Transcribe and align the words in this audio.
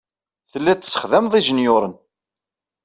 Tellid 0.51 0.77
tessexdamed 0.79 1.33
ijenyuṛen. 1.39 1.93